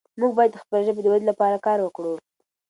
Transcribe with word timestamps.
موږ 0.19 0.31
باید 0.37 0.51
د 0.53 0.57
خپلې 0.63 0.81
ژبې 0.87 1.01
د 1.03 1.07
ودې 1.11 1.25
لپاره 1.31 1.63
کار 1.65 1.77
وکړو. 1.81 2.13